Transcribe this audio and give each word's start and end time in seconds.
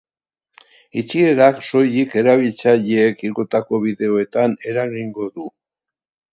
Itxierak 1.01 1.59
soilik 1.67 2.17
erabiltzaileek 2.23 3.23
igotako 3.31 3.83
bideoetan 3.87 4.59
eragingo 4.73 5.33
du. 5.39 5.51